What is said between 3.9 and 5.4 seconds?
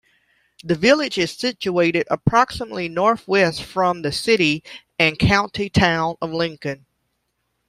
the city and